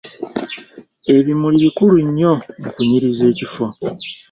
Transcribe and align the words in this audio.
Ebimuli 1.15 1.57
bikulu 1.63 1.95
nnyo 2.07 2.31
mu 2.61 2.67
kunyiriza 2.73 3.23
ekifo. 3.31 3.65